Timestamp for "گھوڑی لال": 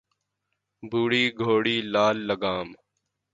1.41-2.17